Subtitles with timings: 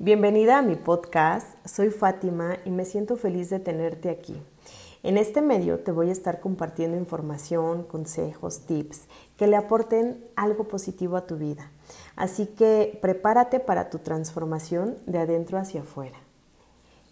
[0.00, 4.34] Bienvenida a mi podcast, soy Fátima y me siento feliz de tenerte aquí.
[5.04, 9.02] En este medio te voy a estar compartiendo información, consejos, tips
[9.36, 11.70] que le aporten algo positivo a tu vida.
[12.16, 16.18] Así que prepárate para tu transformación de adentro hacia afuera.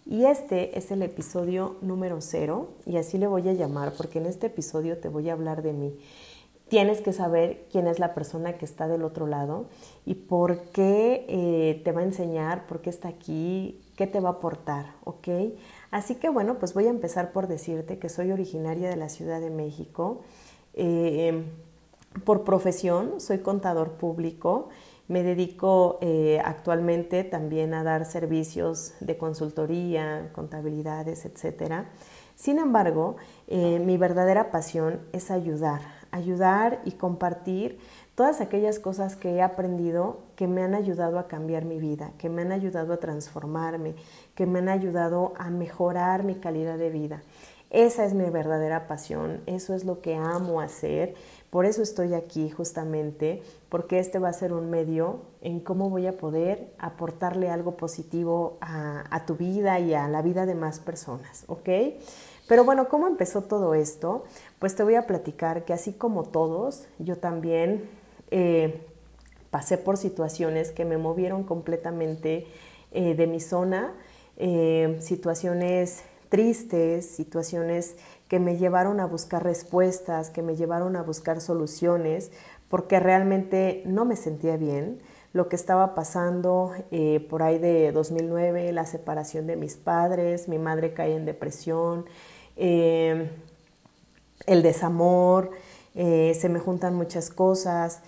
[0.05, 4.25] Y este es el episodio número cero y así le voy a llamar porque en
[4.25, 5.97] este episodio te voy a hablar de mí
[6.69, 9.65] tienes que saber quién es la persona que está del otro lado
[10.05, 14.29] y por qué eh, te va a enseñar, por qué está aquí, qué te va
[14.29, 15.27] a aportar, ¿ok?
[15.91, 19.39] Así que bueno, pues voy a empezar por decirte que soy originaria de la Ciudad
[19.39, 20.21] de México.
[20.73, 21.43] Eh,
[22.25, 24.69] por profesión soy contador público.
[25.07, 31.85] Me dedico eh, actualmente también a dar servicios de consultoría, contabilidades, etc.
[32.35, 35.81] Sin embargo, mi verdadera pasión es ayudar,
[36.13, 37.79] ayudar y compartir
[38.15, 42.29] todas aquellas cosas que he aprendido que me han ayudado a cambiar mi vida, que
[42.29, 43.95] me han ayudado a transformarme,
[44.35, 47.23] que me han ayudado a mejorar mi calidad de vida.
[47.71, 51.15] Esa es mi verdadera pasión, eso es lo que amo hacer,
[51.49, 56.05] por eso estoy aquí justamente, porque este va a ser un medio en cómo voy
[56.05, 61.45] a poder aportarle algo positivo a, tu vida y a la vida de más personas,
[61.47, 61.69] ¿ok?
[62.47, 64.25] Pero bueno, ¿cómo empezó todo esto?
[64.59, 67.89] Pues te voy a platicar que así como todos, yo también
[68.31, 68.81] eh,
[69.49, 72.47] pasé por situaciones que me movieron completamente
[72.91, 73.93] eh, de mi zona,
[74.37, 77.95] eh, situaciones tristes, situaciones
[78.27, 82.31] que me llevaron a buscar respuestas, que me llevaron a buscar soluciones,
[82.69, 84.99] porque realmente no me sentía bien.
[85.33, 86.73] Lo que estaba pasando
[87.29, 92.05] por ahí de 2009, la separación de mis padres, mi madre cae en depresión,
[92.55, 93.29] eh,
[94.45, 95.51] el desamor,
[95.95, 98.01] eh, se me juntan muchas cosas,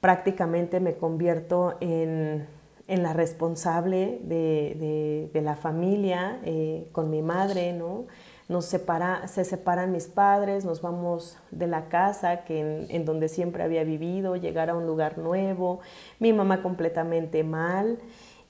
[0.00, 2.46] prácticamente me convierto en,
[2.88, 8.06] la responsable de, la familia eh, con mi madre, ¿no?
[8.50, 13.62] Nos separa, se separan mis padres, nos vamos de la casa que en, donde siempre
[13.62, 15.78] había vivido, llegar a un lugar nuevo,
[16.18, 18.00] mi mamá completamente mal.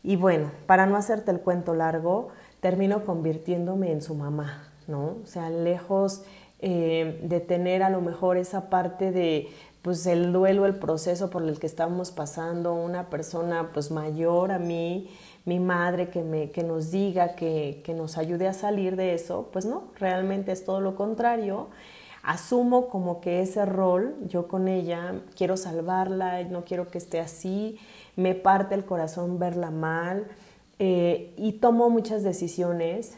[0.02, 2.28] Y bueno, para no hacerte el cuento largo,
[2.60, 5.18] termino convirtiéndome en su mamá, ¿no?
[5.22, 6.22] O sea, lejos
[6.60, 9.50] eh, de tener a lo mejor esa parte de,
[9.82, 14.58] pues, el duelo, el proceso por el que estamos pasando, una persona, pues, mayor a
[14.58, 15.10] mí,
[15.44, 19.48] mi madre que, me, que nos diga, que, que nos ayude a salir de eso,
[19.52, 21.68] pues no, realmente es todo lo contrario
[22.22, 27.78] asumo como que ese rol, yo con ella, quiero salvarla, no quiero que esté así,
[28.16, 30.26] me parte el corazón verla mal
[30.78, 33.16] eh, y tomo muchas decisiones,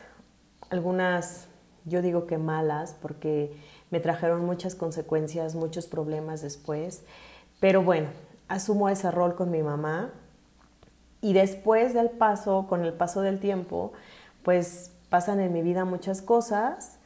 [0.70, 1.48] algunas
[1.84, 3.56] yo digo que malas porque
[3.90, 7.02] me trajeron muchas consecuencias, muchos problemas después.
[7.60, 8.08] Pero bueno,
[8.48, 10.12] asumo ese rol con mi mamá
[11.22, 13.92] y después del paso, con el paso del tiempo,
[14.42, 16.98] pues pasan en mi vida muchas cosas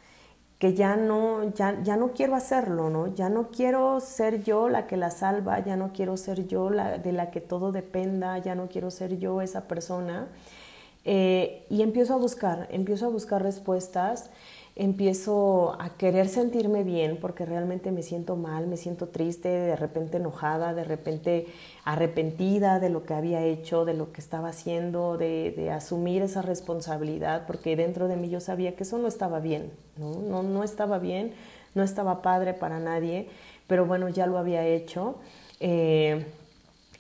[0.59, 3.09] que ya no, ya, ya no quiero hacerlo, ¿no?
[3.09, 6.97] Ya no quiero ser yo la que la salva, ya no quiero ser yo la,
[6.97, 10.29] de la que todo dependa, ya no quiero ser yo esa persona.
[11.05, 14.31] Eh, y empiezo a buscar, empiezo a buscar respuestas
[14.77, 20.19] empiezo a querer sentirme bien porque realmente me siento mal, me siento triste, de repente
[20.19, 21.47] enojada, de repente
[21.85, 27.47] arrepentida de lo que había hecho, de lo que estaba haciendo, de, asumir esa responsabilidad,
[27.47, 30.43] porque dentro de mí yo sabía que eso no estaba bien, ¿no?
[30.43, 31.33] No, estaba bien,
[31.75, 33.29] no estaba padre para nadie,
[33.67, 35.17] pero bueno, ya lo había hecho.
[35.59, 36.27] Eh,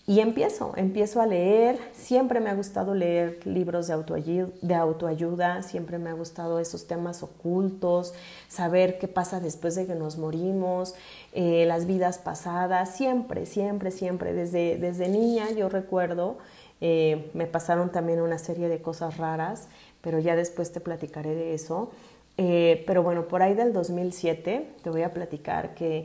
[0.09, 5.63] y empiezo, empiezo a leer, siempre me ha gustado leer libros de autoayuda, de autoayuda,
[5.63, 8.15] siempre me ha gustado esos temas ocultos,
[8.47, 10.95] saber qué pasa después de que nos morimos,
[11.33, 16.39] eh, las vidas pasadas, siempre, siempre, siempre, desde, desde niña yo recuerdo,
[16.81, 19.67] eh, me pasaron también una serie de cosas raras,
[20.03, 21.91] pero ya después te platicaré de eso.
[22.39, 26.05] Eh, pero bueno, por ahí del 2007 te voy a platicar que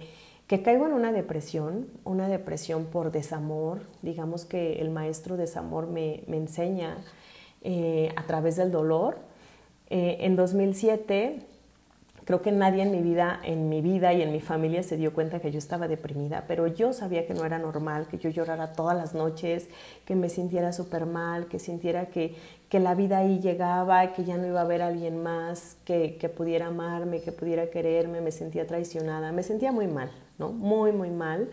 [0.51, 6.25] que caigo en una depresión, una depresión por desamor, digamos que el maestro desamor me,
[6.27, 6.97] me enseña
[7.61, 9.15] eh, a través del dolor.
[9.89, 11.39] Eh, en 2007
[12.25, 15.13] creo que nadie en mi vida, en mi vida y en mi familia se dio
[15.13, 18.73] cuenta que yo estaba deprimida, pero yo sabía que no era normal, que yo llorara
[18.73, 19.69] todas las noches,
[20.05, 22.35] que me sintiera súper mal, que sintiera que,
[22.69, 26.29] que la vida ahí llegaba, que ya no iba a haber alguien más que, que
[26.29, 30.11] pudiera amarme, que pudiera quererme, me sentía traicionada, me sentía muy mal,
[30.49, 31.49] muy, muy mal.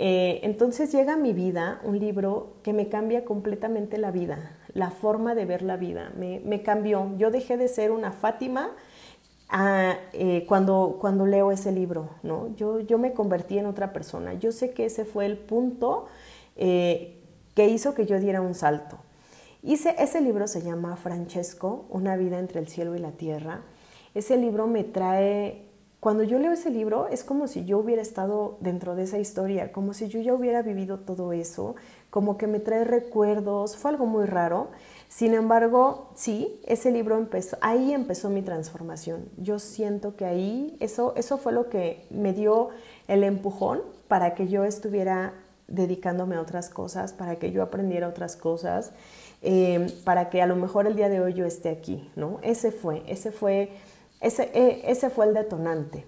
[0.00, 4.90] Eh, entonces llega a mi vida un libro que me cambia completamente la vida, la
[4.92, 7.10] forma de ver la vida, me, cambió.
[7.18, 8.70] Yo dejé de ser una Fátima
[9.48, 12.54] ah, eh, cuando, cuando leo ese libro, ¿no?
[12.54, 14.34] Yo, yo me convertí en otra persona.
[14.34, 16.06] Yo sé que ese fue el punto
[16.54, 17.18] eh,
[17.54, 18.98] que hizo que yo diera un salto.
[19.62, 23.62] Hice, ese libro se llama Francesco, Una vida entre el cielo y la tierra.
[24.14, 25.64] Ese libro me trae,
[26.00, 29.72] cuando yo leo ese libro, es como si yo hubiera estado dentro de esa historia,
[29.72, 31.74] como si yo ya hubiera vivido todo eso,
[32.10, 34.68] como que me trae recuerdos, fue algo muy raro.
[35.08, 39.28] Sin embargo, sí, ese libro empezó, ahí empezó mi transformación.
[39.38, 42.68] Yo siento que ahí, eso, eso fue lo que me dio
[43.08, 45.32] el empujón para que yo estuviera
[45.66, 48.92] dedicándome a otras cosas, para que yo aprendiera otras cosas,
[49.42, 52.38] eh, para que a lo mejor el día de hoy yo esté aquí, ¿no?
[52.42, 53.70] Ese fue, ese fue,
[54.20, 56.04] ese, eh, ese fue el detonante.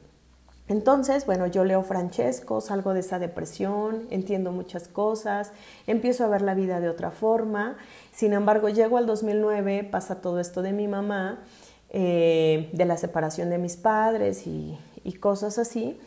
[0.70, 5.50] Entonces, bueno, yo leo Francesco, salgo de esa depresión, entiendo muchas cosas,
[5.88, 7.76] empiezo a ver la vida de otra forma.
[8.12, 11.40] Sin embargo, llego al 2009, pasa todo esto de mi mamá,
[11.88, 15.98] eh, de la separación de mis padres y, y, cosas así,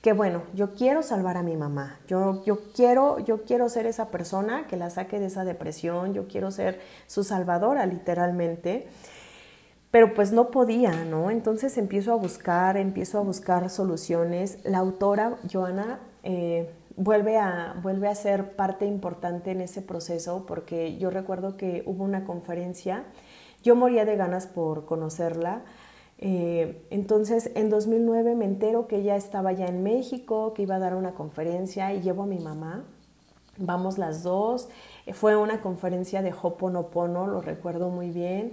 [0.00, 4.06] que bueno, yo quiero salvar a mi mamá, yo, yo, quiero, yo quiero ser esa
[4.10, 8.88] persona que la saque de esa depresión, yo quiero ser su salvadora literalmente
[9.96, 11.30] pero pues no podía, ¿no?
[11.30, 14.58] Entonces empiezo a buscar, empiezo a buscar soluciones.
[14.62, 20.98] La autora, Joana, eh, vuelve, a, vuelve a ser parte importante en ese proceso porque
[20.98, 23.04] yo recuerdo que hubo una conferencia,
[23.62, 25.62] yo moría de ganas por conocerla.
[26.18, 30.78] Eh, entonces, en 2009 me entero que ella estaba ya en México, que iba a
[30.78, 32.84] dar una conferencia y llevo a mi mamá.
[33.56, 34.68] Vamos las dos.
[35.14, 38.52] Fue una conferencia de Hoponopono, lo recuerdo muy bien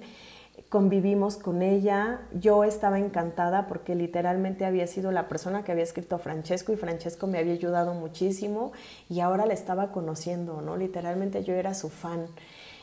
[0.69, 6.17] convivimos con ella, yo estaba encantada porque literalmente había sido la persona que había escrito
[6.17, 8.71] Francesco y Francesco me había ayudado muchísimo
[9.09, 10.75] y ahora la estaba conociendo, ¿no?
[10.77, 12.25] Literalmente yo era su fan.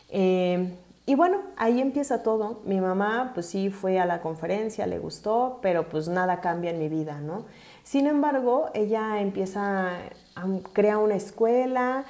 [0.09, 0.73] Eh,
[1.07, 2.61] y bueno, ahí empieza todo.
[2.65, 6.79] Mi mamá, pues sí, fue a la conferencia, le gustó, pero pues nada cambia en
[6.79, 7.47] mi vida, ¿no?
[7.83, 9.97] Sin embargo, ella empieza,
[10.37, 12.05] a, crea una escuela,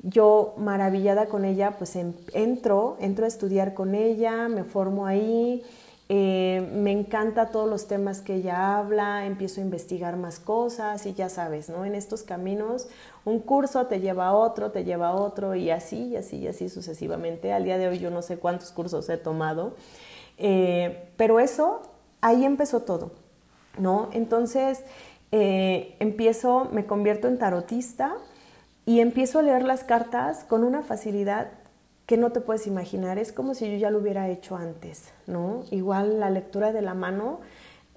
[0.00, 5.62] yo maravillada con ella, pues entro, entro a estudiar con ella, me formo ahí,
[6.10, 11.12] eh, me encanta todos los temas que ella habla, empiezo a investigar más cosas y
[11.12, 11.84] ya sabes, ¿no?
[11.84, 12.88] En estos caminos,
[13.26, 16.46] un curso te lleva a otro, te lleva a otro y así, y así, y
[16.46, 17.52] así sucesivamente.
[17.52, 19.74] Al día de hoy yo no sé cuántos cursos he tomado,
[20.38, 21.82] eh, pero eso,
[22.22, 23.10] ahí empezó todo,
[23.78, 24.08] ¿no?
[24.12, 24.84] Entonces,
[25.30, 28.16] eh, empiezo, me convierto en tarotista,
[28.88, 31.48] y empiezo a leer las cartas con una facilidad
[32.06, 33.18] que no te puedes imaginar.
[33.18, 35.62] Es como si yo ya lo hubiera hecho antes, ¿no?
[35.70, 37.40] Igual la lectura de la mano.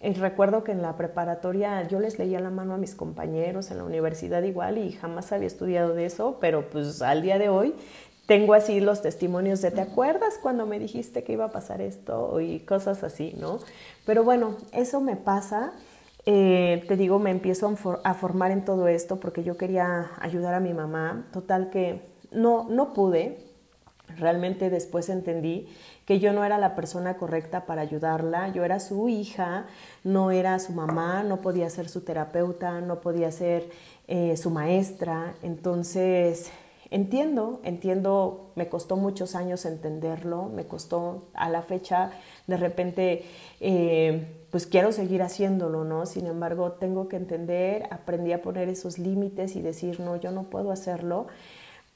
[0.01, 3.77] Eh, recuerdo que en la preparatoria yo les leía la mano a mis compañeros, en
[3.77, 7.73] la universidad igual, y jamás había estudiado de eso, pero pues al día de hoy
[8.25, 12.41] tengo así los testimonios de, ¿te acuerdas cuando me dijiste que iba a pasar esto?
[12.41, 13.59] Y cosas así, ¿no?
[14.05, 15.71] Pero bueno, eso me pasa
[16.25, 17.73] eh, te digo, me empiezo
[18.03, 21.25] a formar en todo esto porque yo quería ayudar a mi mamá.
[21.33, 22.01] Total que
[22.31, 23.39] no, no pude.
[24.17, 25.69] Realmente después entendí
[26.05, 28.49] que yo no era la persona correcta para ayudarla.
[28.49, 29.65] Yo era su hija,
[30.03, 33.69] no era su mamá, no podía ser su terapeuta, no podía ser
[34.07, 35.35] eh, su maestra.
[35.41, 36.51] Entonces,
[36.91, 42.11] entiendo, entiendo, me costó muchos años entenderlo, me costó a la fecha
[42.45, 43.25] de repente...
[43.59, 46.05] Eh, pues quiero seguir haciéndolo, ¿no?
[46.05, 50.43] Sin embargo, tengo que entender, aprendí a poner esos límites y decir, no, yo no
[50.43, 51.27] puedo hacerlo.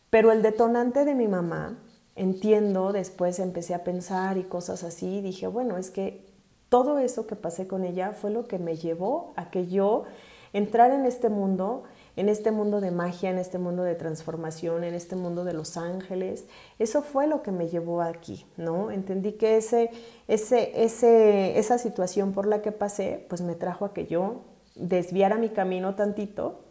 [0.10, 1.78] Pero el detonante de mi mamá,
[2.16, 6.26] entiendo, después empecé a pensar y cosas así, dije, bueno, es que
[6.70, 10.06] todo eso que pasé con ella fue lo que me llevó a que yo
[10.54, 11.84] entrara en este mundo
[12.16, 15.78] en este mundo de magia, en este mundo de transformación, en este mundo de los
[15.78, 16.46] ángeles.
[16.80, 18.92] Eso fue lo que me llevó aquí, ¿no?
[18.92, 19.90] Entendí que ese,
[20.28, 24.42] ese, ese, esa situación por la que pasé, pues me trajo a que yo
[24.76, 26.62] desviara mi camino tantito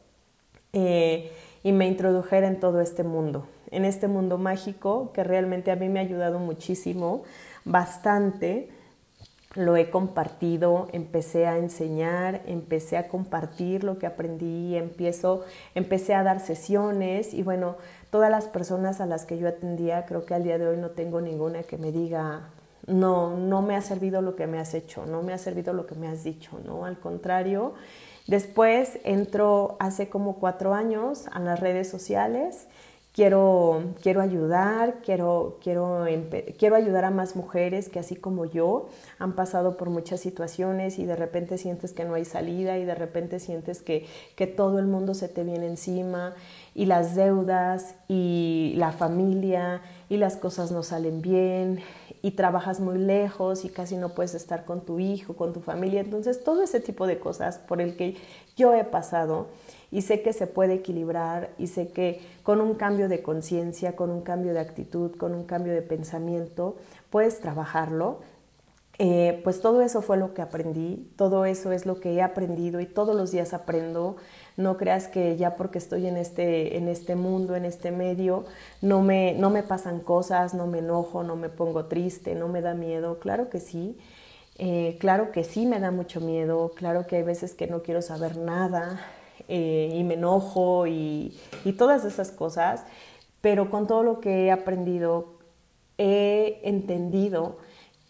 [0.72, 1.32] eh,
[1.62, 5.88] y me introdujera en todo este mundo, en este mundo mágico que realmente a mí
[5.88, 7.22] me ha ayudado muchísimo,
[7.64, 8.68] bastante
[9.54, 15.44] lo he compartido, empecé a enseñar, empecé a compartir lo que aprendí, empiezo,
[15.74, 17.76] empecé a dar sesiones y bueno,
[18.10, 20.90] todas las personas a las que yo atendía, creo que al día de hoy no
[20.90, 22.50] tengo ninguna que me diga,
[22.86, 25.86] no, no me ha servido lo que me has hecho, no me ha servido lo
[25.86, 26.84] que me has dicho, ¿no?
[26.84, 27.74] Al contrario,
[28.26, 32.66] después entro hace como cuatro años a las redes sociales
[33.14, 36.04] quiero, quiero ayudar, quiero, quiero,
[36.58, 38.88] quiero ayudar a más mujeres que así como yo
[39.20, 42.94] han pasado por muchas situaciones y de repente sientes que no hay salida y de
[42.94, 44.04] repente sientes que,
[44.34, 46.34] que todo el mundo se te viene encima.
[46.74, 51.80] Y las deudas y la familia y las cosas no salen bien
[52.22, 56.00] y trabajas muy lejos y casi no puedes estar con tu hijo, con tu familia.
[56.00, 58.16] Entonces, todo ese tipo de cosas por el que
[58.56, 59.48] yo he pasado
[59.90, 64.10] y sé que se puede equilibrar y sé que con un cambio de conciencia, con
[64.10, 66.76] un cambio de actitud, con un cambio de pensamiento,
[67.10, 68.18] puedes trabajarlo.
[68.98, 72.80] Eh, pues todo eso fue lo que aprendí, todo eso es lo que he aprendido
[72.80, 74.16] y todos los días aprendo.
[74.56, 78.44] No creas que ya porque estoy en este, en este mundo, en este medio,
[78.80, 82.60] no me, no me pasan cosas, no me enojo, no me pongo triste, no me
[82.60, 83.18] da miedo.
[83.18, 83.96] Claro que sí,
[84.56, 88.02] eh, claro que sí me da mucho miedo, claro que hay veces que no quiero
[88.02, 89.00] saber nada,
[89.48, 91.36] eh, y me enojo y,
[91.76, 92.84] todas esas cosas,
[93.40, 95.34] pero con todo lo que he aprendido
[95.98, 97.58] he entendido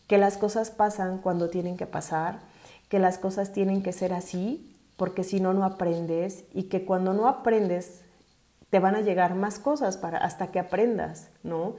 [0.06, 2.40] que las cosas pasan cuando tienen que pasar,
[2.88, 7.12] que las cosas tienen que ser así, porque si no, no aprendes y que cuando
[7.14, 8.00] no aprendes
[8.70, 11.74] te van a llegar más cosas para, hasta que aprendas, ¿no?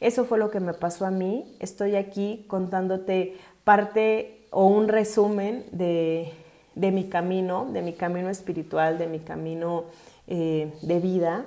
[0.00, 1.56] Eso fue lo que me pasó a mí.
[1.60, 6.32] Estoy aquí contándote parte o un resumen de,
[6.74, 9.84] de mi camino, de mi camino espiritual, de mi camino
[10.26, 11.46] eh, de vida.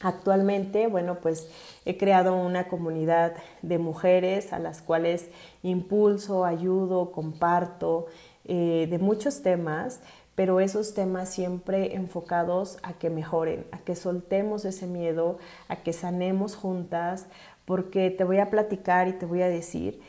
[0.00, 1.48] Actualmente, bueno, pues
[1.84, 5.28] he creado una comunidad de mujeres a las cuales
[5.62, 8.06] impulso, ayudo, comparto
[8.44, 10.00] eh, de muchos temas,
[10.34, 15.92] pero esos temas siempre enfocados a que mejoren, a que soltemos ese miedo, a que
[15.92, 17.26] sanemos juntas,
[17.64, 20.00] porque te voy a platicar y te voy a decir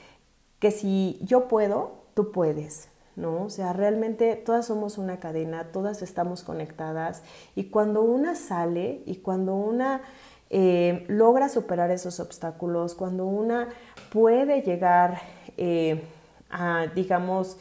[0.60, 2.90] que si yo puedo, tú puedes.
[3.16, 3.44] ¿no?
[3.44, 7.22] O sea, realmente todas somos una cadena, todas estamos conectadas
[7.56, 10.02] y cuando una sale y cuando una
[10.50, 13.70] eh, logra superar esos obstáculos, cuando una
[14.12, 15.22] puede llegar
[15.58, 16.04] eh,
[16.50, 17.58] a, digamos,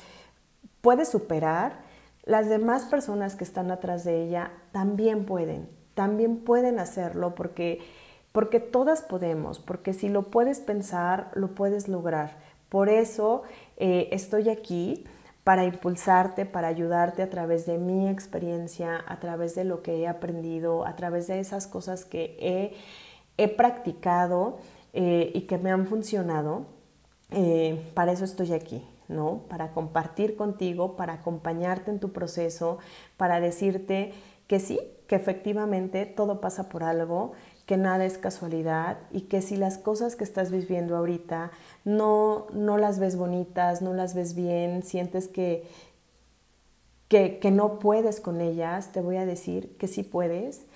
[0.81, 1.82] puede superar,
[2.25, 7.81] las demás personas que están atrás de ella también pueden, también pueden hacerlo porque,
[8.31, 12.37] porque todas podemos, porque si lo puedes pensar, lo puedes lograr.
[12.69, 13.43] Por eso
[13.77, 15.05] eh, estoy aquí
[15.45, 20.09] para impulsarte, para ayudarte a través de mi experiencia, a través de lo que he
[20.09, 24.59] aprendido, a través de esas cosas que he, practicado
[24.93, 26.67] eh, y que me han funcionado.
[27.33, 29.43] Eh, para eso estoy aquí, ¿no?
[29.49, 32.79] Para compartir contigo, para acompañarte en tu proceso,
[33.17, 34.13] para decirte
[34.47, 37.33] que sí, que efectivamente todo pasa por algo,
[37.67, 41.53] que nada es casualidad y que si las cosas que estás viviendo ahorita
[41.85, 45.65] no, no las ves bonitas, no las ves bien, sientes que,
[47.09, 50.67] que, que no puedes con ellas, te voy a decir que sí puedes,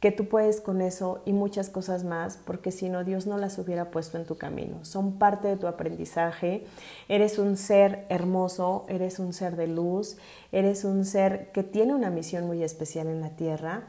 [0.00, 3.58] que tú puedes con eso y muchas cosas más, porque si no, Dios no las
[3.58, 4.84] hubiera puesto en tu camino.
[4.84, 6.64] Son parte de tu aprendizaje.
[7.08, 10.16] Eres un ser hermoso, eres un ser de luz,
[10.52, 13.88] eres un ser que tiene una misión muy especial en la tierra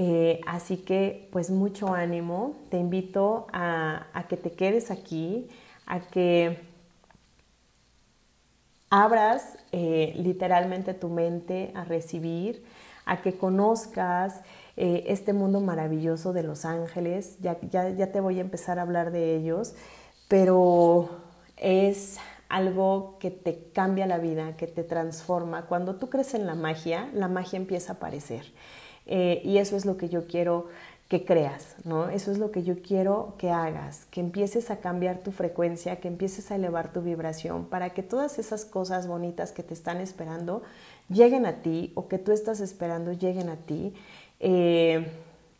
[0.00, 5.48] eh, así que pues mucho ánimo, te invito a, que te quedes aquí,
[5.86, 6.60] a que
[8.90, 12.64] abras eh, literalmente tu mente a recibir,
[13.06, 14.40] a que conozcas
[14.80, 17.36] eh, este mundo maravilloso de los ángeles.
[17.40, 19.74] Ya, ya, ya, te voy a empezar a hablar de ellos,
[20.28, 21.08] pero
[21.56, 22.18] es
[22.48, 25.66] algo que te cambia la vida, que te transforma.
[25.66, 28.52] Cuando tú crees en la magia, la magia empieza a aparecer.
[29.06, 30.68] Eh, y eso es lo que yo quiero
[31.08, 32.10] que creas, ¿no?
[32.10, 36.06] Eso es lo que yo quiero que hagas, que empieces a cambiar tu frecuencia, que
[36.06, 40.62] empieces a elevar tu vibración para que todas esas cosas bonitas que te están esperando
[41.08, 43.94] lleguen a ti o que tú estás esperando lleguen a ti.
[44.40, 45.10] Eh,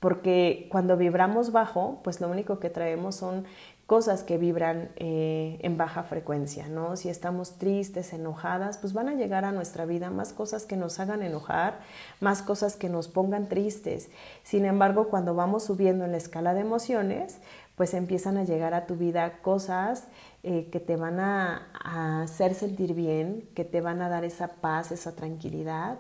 [0.01, 3.45] porque cuando vibramos bajo, pues lo único que traemos son
[3.89, 6.95] cosas que vibran eh, en baja frecuencia, ¿no?
[6.97, 11.01] Si estamos tristes, enojadas, pues van a llegar a nuestra vida más cosas que nos
[11.01, 11.81] hagan enojar,
[12.21, 14.11] más cosas que nos pongan tristes.
[14.43, 17.39] Sin embargo, cuando vamos subiendo en la escala de emociones,
[17.77, 20.07] pues empiezan a llegar a tu vida cosas
[20.43, 24.93] eh, que te van a, hacer sentir bien, que te van a dar esa paz,
[24.93, 25.99] esa tranquilidad.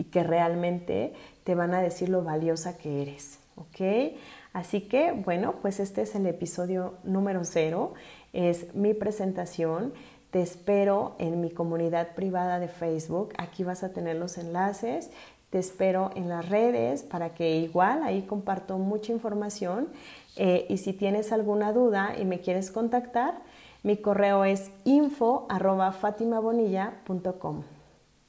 [0.00, 1.12] Y que realmente
[1.44, 4.16] te van a decir lo valiosa que eres, ¿ok?
[4.54, 7.92] Así que, bueno, pues este es el episodio número cero,
[8.32, 9.92] es mi presentación.
[10.30, 13.34] Te espero en mi comunidad privada de Facebook.
[13.36, 15.10] Aquí vas a tener los enlaces.
[15.50, 19.88] Te espero en las redes para que igual ahí comparto mucha información.
[20.36, 23.42] Eh, y si tienes alguna duda y me quieres contactar,
[23.82, 25.46] mi correo es info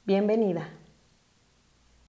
[0.06, 0.81] Bienvenida.